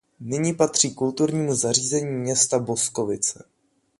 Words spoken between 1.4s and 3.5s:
zařízení města Boskovice.